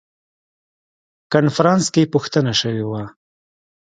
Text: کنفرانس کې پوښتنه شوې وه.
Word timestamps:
کنفرانس 1.33 1.83
کې 1.93 2.03
پوښتنه 2.13 2.51
شوې 2.61 2.85
وه. 2.89 3.03